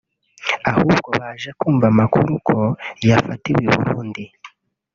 ahubwo 0.71 1.09
baje 1.19 1.49
kumva 1.59 1.85
amakuru 1.93 2.31
ko 2.47 2.57
yafatiwe 3.07 3.61
i 3.65 3.69
Burundi 3.75 4.23